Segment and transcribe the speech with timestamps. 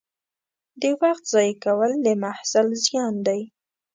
[0.81, 3.41] د وخت ضایع کول د محصل زیان دی.